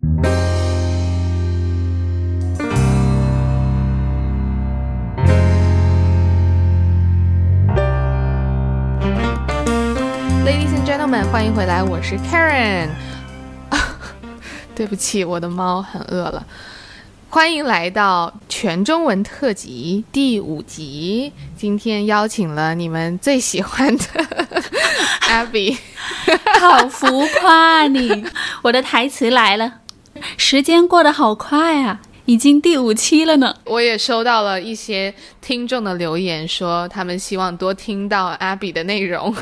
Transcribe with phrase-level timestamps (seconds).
[0.00, 0.30] Ladies
[10.72, 12.90] and gentlemen，欢迎回来，我是 Karen。
[14.76, 16.46] 对不起，我的猫很饿了。
[17.30, 21.32] 欢迎来到全中文特辑第五集。
[21.56, 24.04] 今天邀请了你们最喜欢的
[25.28, 25.76] Abby，
[26.60, 28.24] 好浮夸啊你！
[28.62, 29.77] 我的台词来了，
[30.36, 33.54] 时间过得好快啊，已经第五期了呢。
[33.64, 39.34] 我也收到了一些听众的留言，说他们希望多听到 Abby 的内容。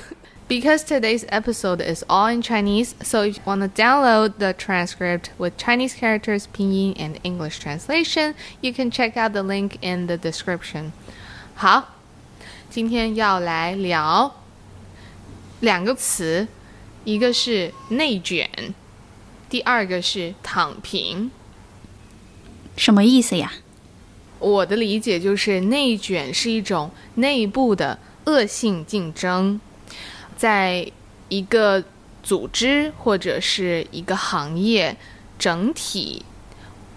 [0.48, 5.30] Because today's episode is all in Chinese, so if you want to download the transcript
[5.38, 10.16] with Chinese characters, pinyin, and English translation, you can check out the link in the
[10.16, 10.92] description.
[11.56, 11.96] 好，
[12.70, 14.36] 今天要来聊
[15.58, 16.46] 两个词，
[17.02, 18.48] 一个是内卷，
[19.48, 21.30] 第二个是躺平。
[22.76, 23.52] 什么意思呀？
[24.38, 29.60] 我的理解就是内卷是一种内部的恶性竞争。
[30.36, 30.90] 在
[31.28, 31.82] 一个
[32.22, 34.94] 组织或者是一个行业
[35.38, 36.22] 整体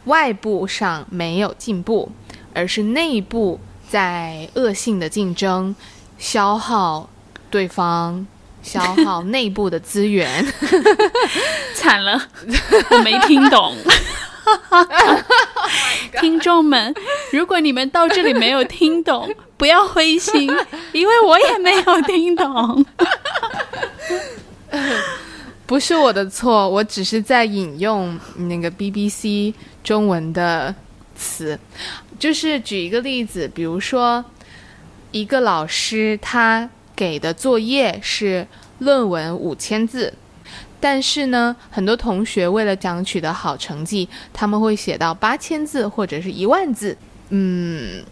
[0.05, 2.11] 外部上没有进步，
[2.53, 5.73] 而是内部在恶性的竞争，
[6.17, 7.09] 消耗
[7.49, 8.27] 对方，
[8.61, 10.45] 消耗内部的资源。
[11.75, 12.21] 惨了，
[12.91, 13.75] 我没听懂。
[16.19, 16.93] 听众们，
[17.31, 20.49] 如果你们到这里没有听懂， 不要灰心，
[20.91, 22.85] 因为我也没有听懂。
[25.67, 30.73] 不是我的错，我只是在引用那个 BBC 中文的
[31.15, 31.57] 词，
[32.17, 34.25] 就是举一个例子，比如说
[35.11, 36.67] 一个老师他
[36.99, 38.45] 给的作业是
[38.79, 40.13] 论文五千字。
[40.81, 46.97] 但是呢，很多同学为了想取得好成绩，他们会写到八千字或者是一万字。
[47.29, 48.03] 嗯，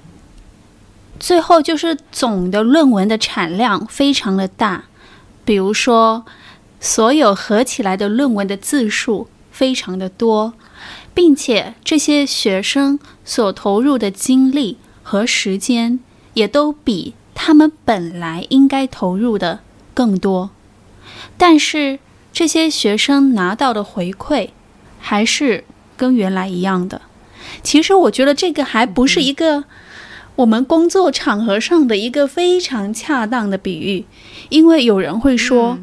[1.20, 4.86] 最后就是总的论文的产量非常的大，
[5.44, 6.26] 比如说
[6.80, 10.54] 所有合起来的论文的字数非常的多，
[11.14, 16.00] 并且这些学生所投入的精力和时间
[16.34, 19.60] 也都比他们本来应该投入的
[19.94, 20.50] 更多，
[21.38, 22.00] 但是。
[22.34, 24.50] 这些学生拿到的回馈
[25.00, 25.64] 还是
[25.96, 27.02] 跟原来一样的。
[27.64, 29.64] 其实我觉得这个还不是一个
[30.36, 34.06] 我们工作场合上的一个非常恰当的比喻，
[34.50, 35.80] 因为有人会说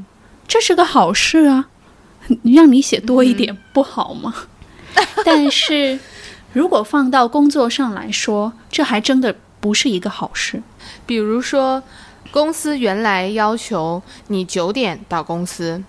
[0.47, 1.71] 这是个好事啊，
[2.45, 4.33] 让你写多一点不好吗？
[5.27, 5.99] 但是
[6.53, 10.63] 如果放到工作上来说，这还真的不是一个好事。
[11.07, 11.83] 比如说，
[12.31, 15.83] 公司原来要求你九点到公司。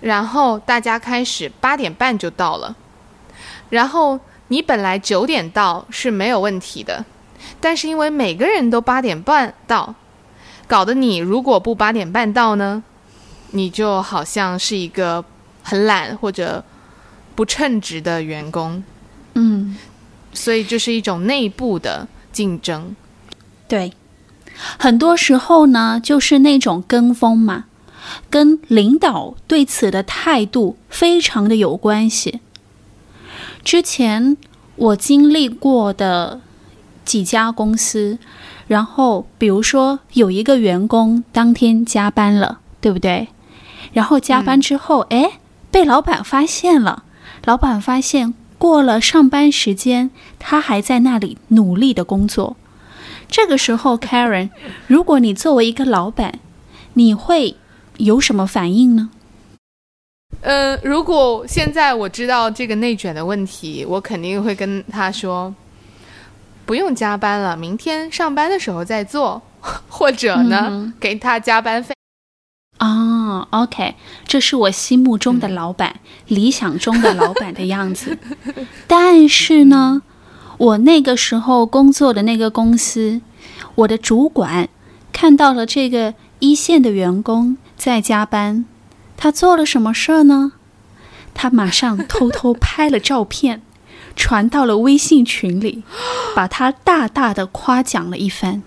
[0.00, 2.76] 然后大家开始八点半就到了，
[3.70, 7.02] 然后你本来九点到是没有问题的，
[7.58, 9.94] 但是因为每个人都八点半到，
[10.66, 12.82] 搞得你如果不八点半到呢，
[13.52, 15.24] 你就好像是一个
[15.62, 16.62] 很懒或者
[17.34, 18.84] 不称职的员工。
[19.32, 19.78] 嗯，
[20.34, 22.94] 所以这是一种内部的竞争。
[23.66, 23.90] 对，
[24.78, 27.64] 很多时候呢，就是那种跟风嘛。
[28.28, 32.40] 跟领导对此的态度非常的有关系。
[33.64, 34.36] 之前
[34.76, 36.42] 我经历过的
[37.06, 38.18] 几家公司，
[38.66, 43.28] 然后比如说有一个员工当天加班了，对不对？
[43.94, 45.38] 然后加班之后，哎，
[45.70, 47.04] 被老板发现了。
[47.46, 52.56] 老板发现过了上班时间，他还在那里努力的工作。
[53.34, 54.50] 这个时候，Karen，
[54.86, 56.38] 如果你作为一个老板，
[56.92, 57.56] 你会？
[57.96, 59.10] 有什么反应呢？
[60.40, 65.52] 呃，如果现在我知道这个内卷的问题，我肯定会跟他说，
[66.64, 69.42] 不用加班了，明天上班的时候再做，
[69.90, 71.92] 或者呢，给他加班费。
[72.78, 73.96] 啊，OK，
[74.28, 78.16] 这是我心目中的老板，理想中的老板的样子。
[78.86, 80.02] 但是呢，
[80.58, 83.20] 我那个时候工作的那个公司，
[83.74, 84.68] 我的主管
[85.12, 87.56] 看到了这个一线的员工。
[87.76, 88.64] 在加班，
[89.16, 90.52] 他做了什么事儿呢？
[91.34, 93.60] 他马上偷偷拍了照片，
[94.16, 95.82] 传到了微信群里，
[96.34, 98.62] 把他大大的夸奖了一番。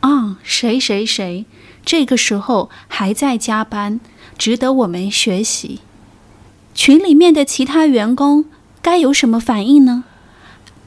[0.00, 1.44] 啊，谁谁谁，
[1.84, 4.00] 这个时候还在加班，
[4.38, 5.80] 值得我们学习。
[6.74, 8.44] 群里面的其他员工
[8.80, 10.04] 该有什么反应呢？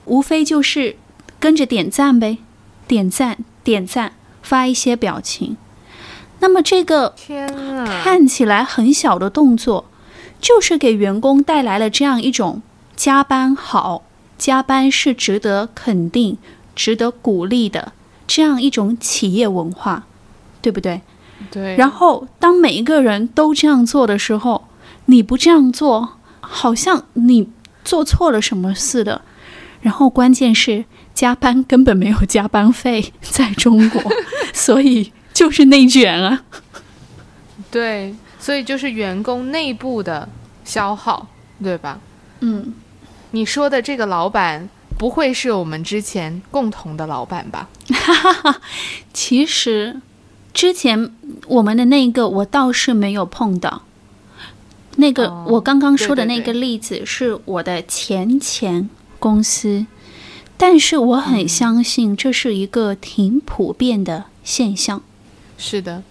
[0.10, 0.98] 无非就是
[1.40, 2.40] 跟着点赞呗，
[2.88, 5.56] 点赞点赞，发一些表情。
[6.40, 7.16] 那么这个
[8.02, 9.86] 看起来很小的动作，
[10.42, 12.62] 就是给员工带来了这样一种
[12.96, 14.04] 加班好，
[14.38, 16.38] 加班是值得肯定、
[16.76, 17.92] 值得鼓励的
[18.26, 20.06] 这样一种企业文化，
[20.62, 21.02] 对不对？
[21.52, 21.76] 对。
[21.76, 24.68] 然后，当每一个人都这样做的时候，
[25.06, 27.50] 你不这样做，好像你
[27.84, 29.22] 做错了什么似的。
[29.82, 34.02] 然后，关键是加班根本没有加班费，在中国，
[34.54, 36.44] 所以就是内卷啊。
[37.72, 40.28] 对，所以就是员工内部的
[40.66, 41.28] 消耗，
[41.64, 42.00] 对吧？
[42.42, 42.74] 嗯，
[43.32, 44.68] 你说的这个老板
[44.98, 47.70] 不会是我们之前共同的老板吧？
[49.14, 50.02] 其实
[50.54, 51.14] 之前
[51.48, 53.84] 我们的那个我倒是没有碰到。
[54.96, 59.86] 那个我刚刚说的那个例子是我的前前公司，
[60.58, 65.02] 但是我很相信这是一个挺普遍的现象。
[65.58, 66.02] 是的。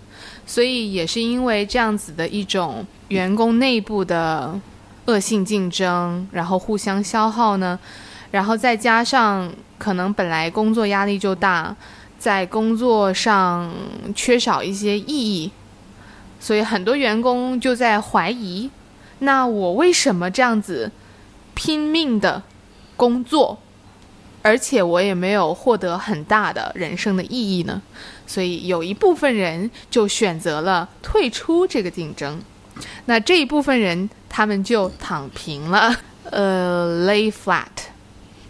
[0.46, 4.58] 所以也是因为这样子的一种员工内部的
[5.04, 7.78] 恶性竞争，然后互相消耗呢，
[8.30, 11.76] 然后再加上可能本来工作压力就大，
[12.18, 13.70] 在工作上
[14.14, 15.50] 缺少一些意义，
[16.40, 18.70] 所以很多员工就在怀疑：
[19.18, 20.90] 那我为什么这样子
[21.54, 22.42] 拼命的
[22.98, 23.56] 工作，
[24.42, 27.80] 而且我也没有获得很大的人生的意义呢？
[28.26, 32.38] 所以有一部分人就选择了退出这个竞争，
[33.06, 37.64] 那这一部分人他们就躺平了，呃，lay flat。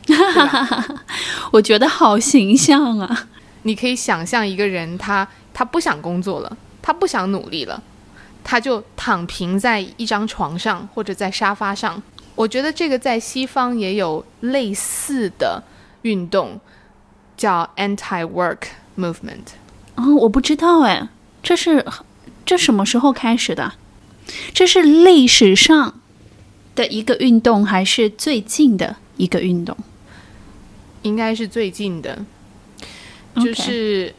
[1.52, 3.28] 我觉得好形象啊！
[3.62, 7.82] 你可以想象一个人，他他不想工作了，他不想努力了，
[8.42, 12.02] 他就躺平在一张床上或者在沙发上。
[12.38, 15.60] 我觉得这个在西方也有类似的
[16.02, 16.60] 运动，
[17.36, 18.58] 叫 anti-work
[18.96, 19.58] movement。
[19.96, 21.08] 哦，我不知道哎，
[21.42, 21.84] 这是
[22.46, 23.72] 这什么时候开始的？
[24.54, 26.00] 这是历史上
[26.76, 29.76] 的一个运动，还是最近的一个运动？
[31.02, 32.24] 应该是最近的。
[33.34, 34.14] 就是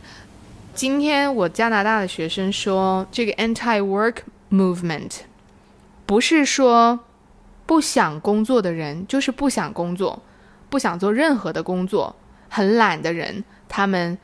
[0.76, 4.16] 今天我加拿大的学生说，这个 anti-work
[4.52, 5.12] movement
[6.06, 7.00] 不是说
[7.70, 10.20] 不想工作的人，就是不想工作，
[10.72, 12.16] 不想做任何的工作，
[12.50, 14.18] 很懒的人，他们。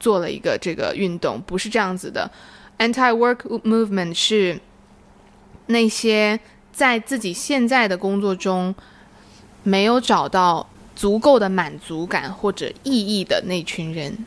[0.00, 2.30] 做了一个这个运动，不是这样子的。
[2.78, 4.60] Anti-work movement 是
[5.66, 6.38] 那些
[6.72, 8.74] 在自己现在的工作中
[9.62, 14.26] 没有找到足够的满足感或者意义的那群人，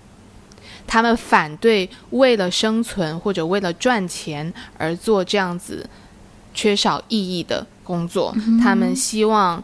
[0.88, 5.88] 他们反对为了生存或者为了赚钱而做这样子
[6.58, 8.36] 缺少意义的工作。
[8.62, 9.64] 他们希望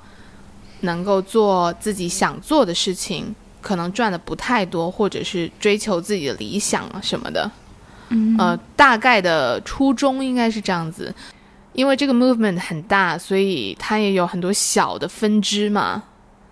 [0.81, 3.35] 能够做自己想做的事情。
[3.63, 7.49] 可能赚的不太多，或者是追求自己的理想啊什么的，
[8.37, 11.15] 呃，大概的初衷应该是这样子。
[11.71, 16.03] 因为这个 movement 很大，所以它也有很多小的分支嘛。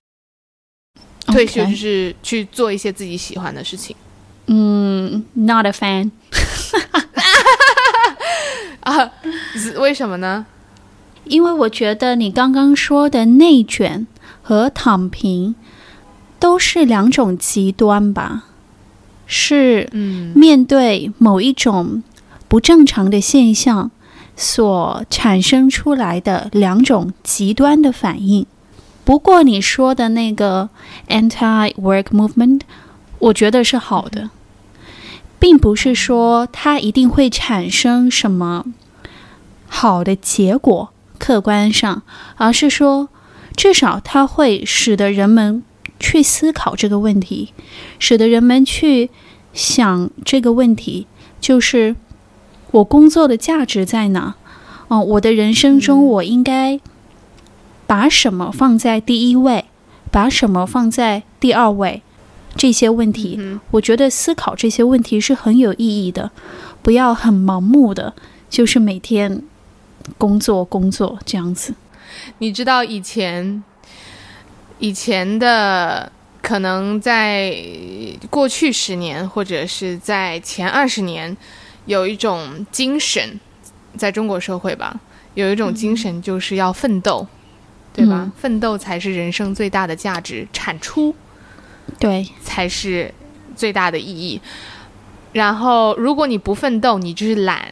[1.25, 3.93] 退休就是去做一些自己喜欢的事情。
[4.45, 6.11] 嗯，Not a fan。
[8.81, 9.11] 啊，
[9.77, 10.45] 为什么呢？
[11.25, 14.07] 因为我觉得你刚刚说的内卷
[14.41, 15.55] 和躺平
[16.45, 18.43] 都是两种极端吧？
[19.25, 22.03] 是，嗯，面对某一种
[22.47, 23.89] 不正常的现象。
[24.37, 28.45] 所产生出来的两种极端的反应。
[29.05, 30.69] 不过你说的那个
[31.07, 32.59] anti-work movement，
[33.19, 34.29] 我觉得是好的，
[35.39, 38.65] 并不是说它一定会产生什么
[39.67, 42.03] 好的结果，客观上，
[42.35, 43.07] 而是说
[43.55, 45.63] 至少它会使得人们
[46.05, 47.53] 去思考这个问题，
[47.99, 49.09] 使得人们去
[49.53, 51.07] 想这个问题，
[51.39, 51.95] 就是。
[52.71, 54.35] 我工作的价值在哪？
[54.89, 56.77] 哦，我的人生中我应该
[57.87, 59.63] 把什么放在第一位，
[60.11, 62.01] 把什么放在第二位？
[62.57, 63.39] 这些问题。
[63.71, 66.31] 我觉得思考这些问题是很有意义的，
[66.81, 68.13] 不要很盲目的，
[68.49, 69.41] 就是每天
[70.17, 71.75] 工作工作这样子。
[72.39, 73.63] 你知道以前
[74.79, 77.55] 以前的可能在
[78.29, 81.35] 过去十年或者是在前二十年，
[81.85, 83.39] 有一种精神，
[83.97, 84.99] 在中国社会吧，
[85.33, 87.25] 有一种精神就是要奋斗，
[87.93, 88.31] 对吧？
[88.37, 91.15] 奋斗才是人生最大的价值，产出
[91.99, 93.13] 对才是
[93.55, 94.39] 最大的意义。
[95.33, 97.67] 然后，如果你不奋斗，你就是懒，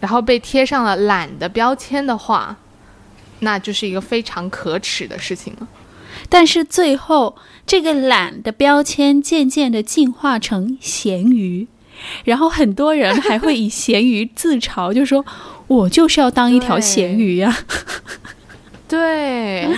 [0.00, 2.56] 然后被贴上了懒的标签的话。
[3.40, 5.68] 那就是一个非常可耻的事情了。
[6.28, 11.66] 但是最后，这个懒的标签渐渐的进化成咸鱼，
[12.24, 15.24] 然后很多人还会以咸鱼自嘲，就说
[15.68, 17.56] ：“我就是要当一条咸鱼呀。”
[18.88, 19.68] 对，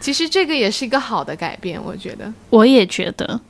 [0.00, 2.32] 其实这个也是一个好的改变，我觉得。
[2.50, 3.40] 我也觉得，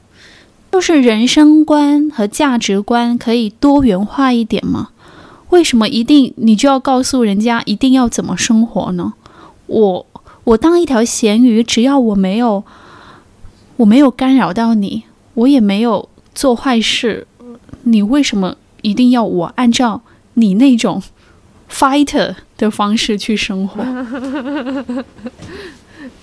[0.72, 4.90] 就是人生观和价值观可以多元化一点吗？
[5.50, 9.14] 为什么一定你就要告诉人家一定要怎么生活呢？
[9.66, 10.06] 我
[10.48, 12.64] 我当一条咸鱼，只要我没有
[13.76, 17.26] 我没有干扰到你，我也没有做坏事，
[17.82, 20.00] 你为什么一定要我按照
[20.34, 21.02] 你那种
[21.70, 23.84] fighter 的方式去生活？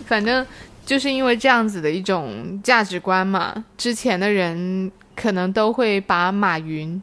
[0.08, 0.44] 反正
[0.84, 7.00] 就是因为这样子的一种价值观嘛，之前的人可能都会把马云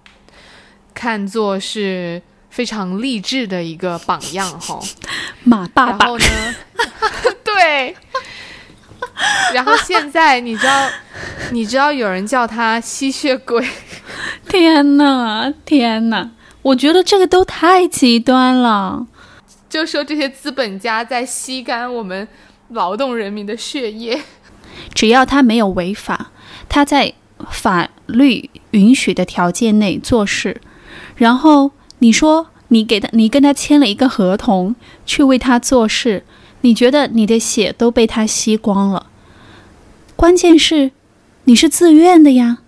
[0.92, 2.20] 看作是。
[2.52, 4.78] 非常励志的一个榜样哈，
[5.42, 6.04] 马爸爸。
[6.04, 6.54] 然后呢，
[7.42, 7.96] 对。
[9.54, 10.88] 然后现在你知道，
[11.50, 13.66] 你知道有人叫他吸血鬼。
[14.48, 16.30] 天哪，天哪！
[16.60, 19.06] 我觉得这个都太极端了。
[19.70, 22.28] 就说这些资本家在吸干我们
[22.68, 24.22] 劳动人民的血液。
[24.92, 26.30] 只要他没有违法，
[26.68, 27.14] 他在
[27.50, 30.60] 法律允许的条件内做事，
[31.16, 31.70] 然后。
[32.02, 34.74] 你说你给他，你跟他签了一个合同，
[35.06, 36.24] 去为他做事，
[36.62, 39.06] 你觉得你的血都被他吸光了？
[40.16, 40.90] 关键是
[41.44, 42.58] 你是自愿的呀，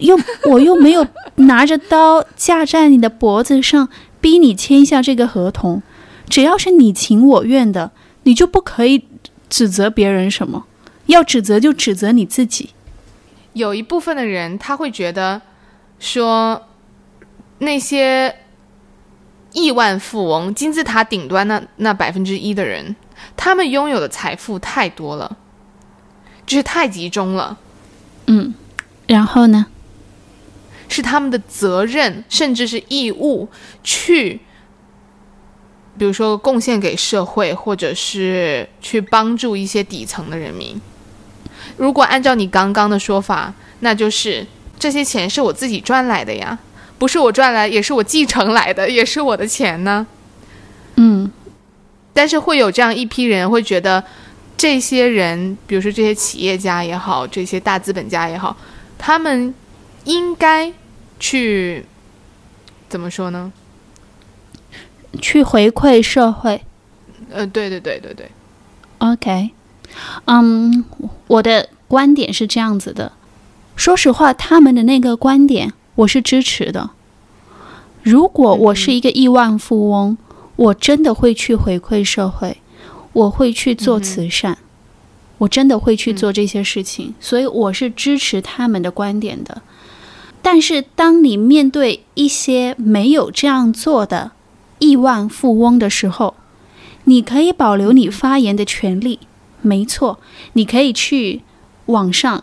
[0.00, 0.18] 又
[0.50, 1.06] 我又没有
[1.36, 3.88] 拿着刀架在你的脖子上
[4.20, 5.82] 逼你签下这个合同，
[6.28, 7.92] 只要是你情我愿的，
[8.24, 9.06] 你就不可以
[9.48, 10.66] 指责别人什么，
[11.06, 12.70] 要指责就指责你自己。
[13.54, 15.40] 有一部分的人他会觉得
[15.98, 16.68] 说
[17.60, 18.36] 那些。
[19.52, 22.96] 亿万富翁，金字塔顶端那那百分之一的人，
[23.36, 25.36] 他们拥有的财富太多了，
[26.46, 27.58] 就是太集中了。
[28.26, 28.54] 嗯，
[29.06, 29.66] 然后呢？
[30.88, 33.48] 是他们的责任，甚至是义务，
[33.82, 34.40] 去，
[35.96, 40.78] 比如说贡献给社会，或者是去帮助一些底层的人民。
[41.78, 44.46] 如果按照你刚刚的说法，那就是
[44.78, 46.58] 这些钱是我自己赚来的呀。
[47.02, 50.06] 不是我赚来，也是我继承来的，也是我的钱呢。
[50.94, 51.28] 嗯，
[52.12, 54.04] 但是会有这样一批人会觉得，
[54.56, 58.56] 这些人，比如说这些企业家也好，这些大资本家也好，
[58.98, 59.52] 他们
[60.04, 60.72] 应该
[61.18, 61.84] 去
[62.88, 63.52] 怎么说呢？
[65.20, 66.62] 去回馈社会。
[67.32, 68.30] 呃，对对对对对。
[68.98, 69.50] OK，
[70.26, 70.84] 嗯，
[71.26, 73.10] 我的观点是这样子的。
[73.74, 75.72] 说实话，他们的那个观点。
[75.96, 76.90] 我是支持的。
[78.02, 80.16] 如果我是一个亿万富翁，
[80.56, 82.56] 我真的会去回馈社会，
[83.12, 84.58] 我会去做慈善，
[85.38, 87.14] 我真的会去做这些事情。
[87.20, 89.62] 所以我是支持他们的观点的。
[90.40, 94.32] 但是，当你面对一些没有这样做的
[94.78, 96.34] 亿万富翁的时候，
[97.04, 99.20] 你可以保留你发言的权利。
[99.60, 100.18] 没错，
[100.54, 101.42] 你可以去
[101.86, 102.42] 网上。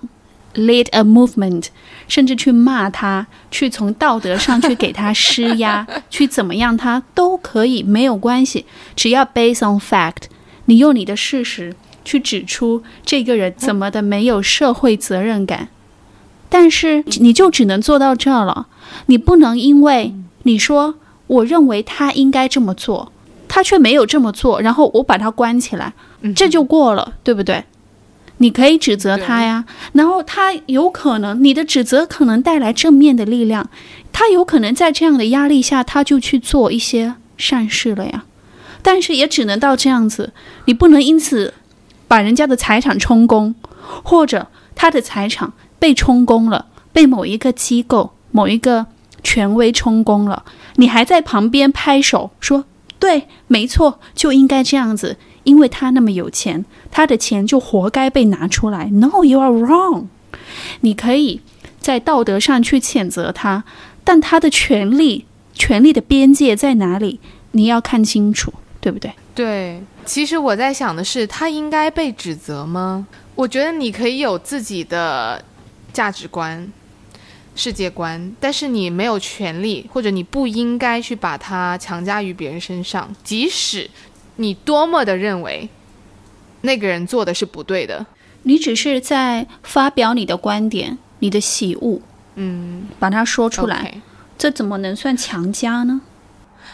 [0.56, 1.68] Lead a movement，
[2.08, 8.66] 甚至去骂他，去从道德上去给他施压， 去怎么样他都可以，没有关系。
[8.96, 10.24] 只要 based on fact，
[10.66, 15.70] 你用你的事实去指出这个人怎么的没有社会责任感。
[16.50, 18.66] 但是你就只能做到这了，
[19.06, 20.96] 你不能因为你说
[21.28, 23.12] 我认为他应该这么做，
[23.48, 25.94] 他却没有这么做，然后我把他关起来，
[26.36, 27.64] 这就过了，对不对？
[28.40, 33.70] 你可以指责他呀，然后他有可能，你的指责可能带来正面的力量，
[34.12, 38.24] 他有可能在这样的压力下，他就去做一些善事了呀。
[38.82, 40.32] 但是也只能到这样子，
[40.66, 41.54] 你不能因此
[42.08, 43.54] 把人家的财产充公，
[44.04, 48.86] 或者他的财产被充公了，被某一个机构、某一个
[49.22, 50.46] 权威充公了，
[50.78, 52.64] 你还在旁边拍手说
[52.98, 58.86] ：“对，没错，就应该这样子。”因为他那么有钱，他的钱就活该被拿出来。
[58.86, 60.08] No, you are wrong。
[60.82, 61.42] 你可以
[61.80, 63.64] 在道德上去谴责他，
[64.04, 67.20] 但他的权利、权利的边界在哪里？
[67.52, 69.12] 你要看清楚，对不对？
[69.34, 73.08] 对，其实我在想的是，他应该被指责吗？
[73.36, 75.44] 我觉得你可以有自己的
[75.94, 76.72] 价值观、
[77.56, 83.90] 世界观，但是你没有权利，或者你不应该去把它强加于别人身上，即使
[84.36, 85.70] 你多么的认为
[86.62, 88.06] 那个人做的是不对的。
[88.44, 92.00] 你只是在发表你的观点、你的喜恶，
[92.36, 94.02] 嗯，把它说出来
[94.38, 96.02] 这怎么能算强加呢？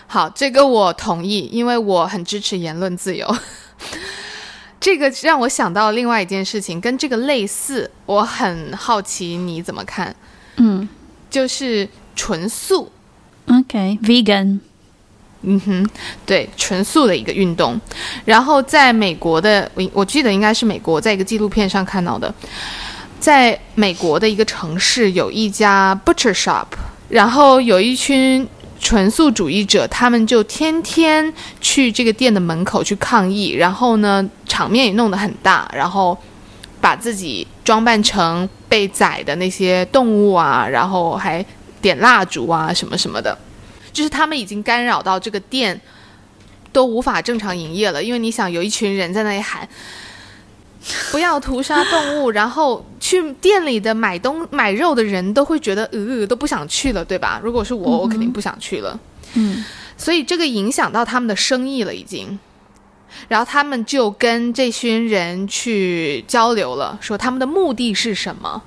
[0.08, 3.36] 好，这个我同意，因为我很支持言论自由。
[4.80, 10.16] 这个让我想到另外一件事情，跟这个类似，我很好奇你怎么看，
[10.58, 10.88] 嗯
[11.32, 12.92] 就是纯素
[13.48, 14.60] ，，OK，vegan，、
[15.46, 15.90] 嗯哼，
[16.26, 17.80] 对，纯素的一个运动。
[18.26, 22.34] 然后在美国的，我我记得应该是美国，在一个纪录片上看到的，
[23.20, 26.66] 在美国的一个城市有一家 butcher shop，
[27.10, 28.48] 然后有一群
[28.80, 36.18] 纯素主义者，他们就天天去这个店的门口去抗议，然后呢，场面也弄得很大，然后
[36.82, 41.44] 把自己装扮成被宰的那些动物啊，然后还
[41.82, 43.38] 点蜡烛啊什么什么的。
[43.96, 45.80] 就是他们已经干扰到这个店
[46.74, 49.68] 都无法正常营业了，因为你想有一群人在那里喊
[51.12, 57.40] 不要屠杀动物，然后去店里的买东买肉的人都会觉得呃都不想去了，对吧？
[57.42, 59.00] 如果是我，我肯定不想去了。
[59.36, 59.64] 嗯
[59.98, 62.38] 所以这个影响到他们的生意了，已经。
[63.30, 68.62] 然后他们就跟这群人去交流了，说他们的目的是什么。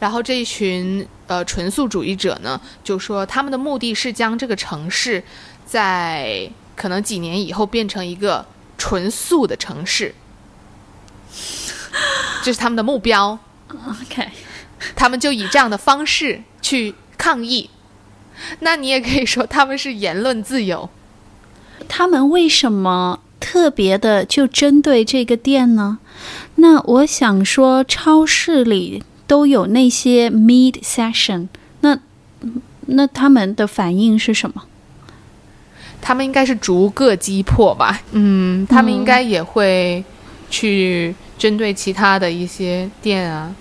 [0.00, 5.22] 然后这一群呃纯素主义者呢，就说他们的目的是将这个城市
[5.64, 8.44] 在可能几年以后变成一个
[8.76, 10.14] 纯素的城市，
[12.42, 13.38] 这是他们的目标。
[13.68, 14.28] OK，
[14.94, 17.70] 他们就以这样的方式去抗议。
[18.60, 20.90] 那你也可以说他们是言论自由。
[21.88, 25.98] 他们为什么特别的就针对这个店呢？
[26.56, 31.48] 那我想说，超市里都有那些 meat session，
[31.80, 31.98] 那
[32.86, 34.62] 那他们的反应是什么？
[36.00, 38.00] 他们应该是逐个击破吧？
[38.10, 40.04] 嗯，他们应该也会
[40.50, 43.54] 去针对其他的一些店啊、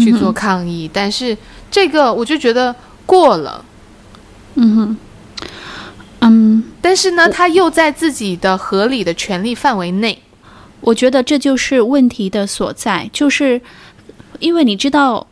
[0.00, 1.36] 去做抗议，但是
[1.70, 2.74] 这个我就觉得
[3.06, 3.64] 过了。
[4.56, 4.96] 嗯哼，
[6.20, 10.22] 嗯，但是呢，他又在自己的合理的权利范围内。
[10.82, 13.60] 我觉得这就是问题的所在，就是
[14.40, 15.26] 因为你知道。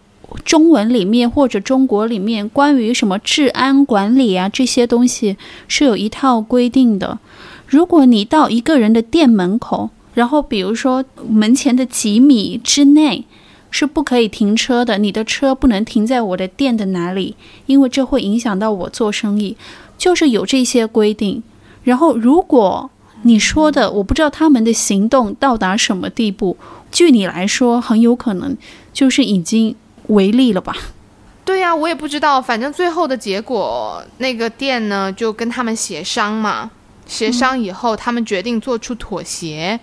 [0.45, 5.37] 中文里面或者中国里面关于什么治安管理啊这些东西
[5.69, 7.19] 是有一套规定的。
[7.69, 13.27] 如果你到一个人的店门口，然后比如说门前的几米之内
[13.71, 17.37] 是不可以停车的，你的车不能停在我的店的哪里，
[17.67, 19.57] 因为这会影响到我做生意，
[19.97, 21.43] 就是有这些规定。
[21.85, 22.91] 然后如果
[23.25, 26.57] 你说的，我不知道他们的行动到达什么地步，
[26.93, 28.57] 据你来说，很有可能
[28.93, 29.75] 就是已经
[30.09, 30.77] 违例了吧？
[31.45, 36.71] 对呀、我也不知道，反正最后的结果，那个店呢就跟他们协商嘛，
[37.07, 39.79] 协商以后，他们决定做出妥协，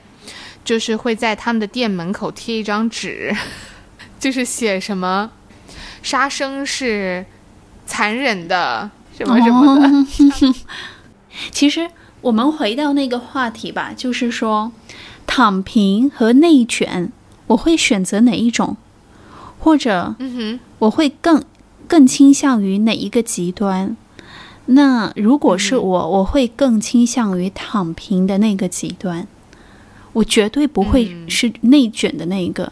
[0.64, 3.36] 就是会在他们的店门口贴一张纸，
[4.20, 5.30] 就是写什么
[6.02, 7.26] “杀生是
[7.86, 9.88] 残忍的”什么什么的。
[9.88, 10.56] 哦
[11.52, 11.90] 其实
[12.22, 14.72] 我们回到那个话题吧，就是说，
[15.26, 17.12] 躺平和内卷，
[17.48, 18.78] 我会选择哪一种，
[19.60, 21.44] 或者嗯哼，我会更
[21.88, 23.98] 更倾向于哪一个极端？
[24.68, 29.28] 那如果是我，我会更倾向于躺平的那个极端，
[30.14, 31.30] 我绝对不会嗯。
[31.30, 32.72] 是内卷的那一个，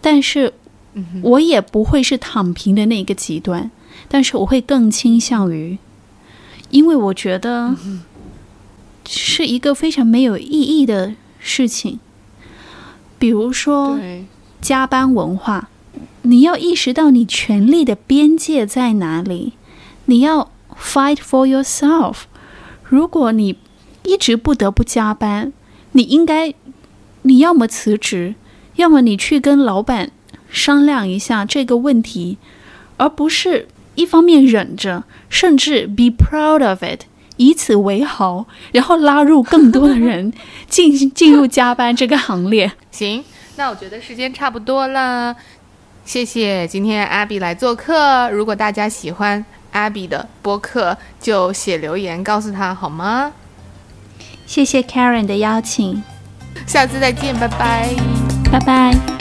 [0.00, 0.54] 但是
[1.22, 3.68] 我也不会是躺平的那个极端，
[4.08, 5.76] 但是我会更倾向于，
[6.70, 7.74] 因为我觉得
[9.06, 11.98] 是一个非常没有意义的事情，
[13.18, 13.98] 比如说，
[14.60, 15.64] 加班文化，
[16.22, 19.52] 你要意识到你权利的边界在哪里，
[20.06, 22.22] 你要 fight for yourself。
[22.82, 23.58] 如果你
[24.04, 25.52] 一直不得不加班，
[25.92, 26.54] 你应该，
[27.22, 28.34] 你要么辞职，
[28.76, 30.10] 要么你去跟老板
[30.50, 32.38] 商量一下这个问题，
[32.96, 37.02] 而不是一方面忍着，甚至 be proud of it，
[37.36, 40.32] 以此为豪，然后拉入更多的人
[40.68, 42.70] 进进入加班这个行列。
[42.90, 43.24] 行，
[43.56, 45.34] 那我觉得时间差不多了，
[46.04, 48.30] 谢谢今天 Abby 来做客。
[48.30, 53.32] 如果大家喜欢 Abby 的播客，就写留言告诉他好吗？
[54.46, 56.02] 谢谢 Karen 的邀请，
[56.66, 57.88] 下次再见，拜拜。
[58.52, 59.13] 拜拜。